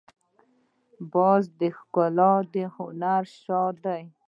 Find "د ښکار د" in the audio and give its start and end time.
1.59-2.55